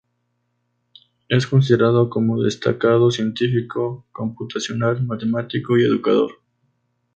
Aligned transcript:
Es 1.29 1.45
considerado 1.45 2.09
como 2.09 2.41
destacado 2.41 3.11
científico 3.11 4.03
computacional, 4.11 5.03
matemático 5.05 5.77
y 5.77 5.83
educador. 5.85 6.39